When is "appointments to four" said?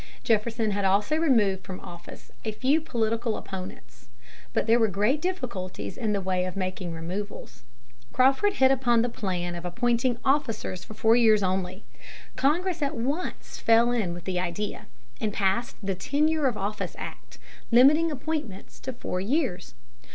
18.09-19.21